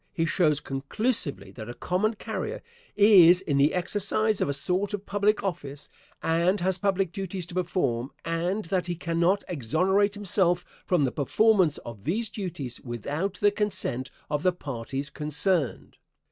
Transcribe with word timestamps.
He 0.11 0.25
shows 0.25 0.59
conclusively 0.59 1.51
that 1.51 1.69
a 1.69 1.75
common 1.75 2.15
carrier 2.15 2.63
is 2.95 3.39
in 3.39 3.57
the 3.57 3.71
exercise 3.75 4.41
of 4.41 4.49
a 4.49 4.51
sort 4.51 4.95
of 4.95 5.05
public 5.05 5.43
office 5.43 5.91
and 6.23 6.59
has 6.59 6.79
public 6.79 7.11
duties 7.11 7.45
to 7.45 7.53
perform, 7.53 8.09
and 8.25 8.65
that 8.65 8.87
he 8.87 8.95
cannot 8.95 9.43
exonerate 9.47 10.15
himself 10.15 10.65
from 10.87 11.03
the 11.03 11.11
performance 11.11 11.77
of 11.85 12.03
these 12.03 12.31
duties 12.31 12.81
without 12.81 13.35
the 13.35 13.51
consent 13.51 14.09
of 14.27 14.41
the 14.41 14.51
parties 14.51 15.11
concerned. 15.11 15.97